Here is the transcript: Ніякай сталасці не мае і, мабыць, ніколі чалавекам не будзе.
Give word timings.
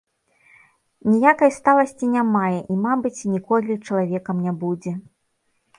Ніякай 1.11 1.51
сталасці 1.59 2.05
не 2.15 2.23
мае 2.39 2.59
і, 2.71 2.81
мабыць, 2.87 3.15
ніколі 3.35 3.79
чалавекам 3.85 4.37
не 4.49 4.53
будзе. 4.65 5.01